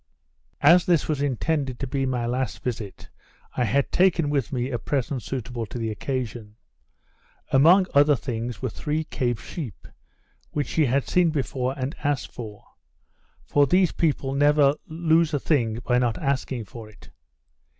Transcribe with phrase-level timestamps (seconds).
[0.61, 3.09] As this was intended to be my last visit,
[3.55, 6.55] I had taken with me a present suitable to the occasion.
[7.51, 9.87] Among other things were three Cape sheep,
[10.49, 12.65] which he had seen before and asked for;
[13.45, 17.11] for these people never lose a thing by not asking for it.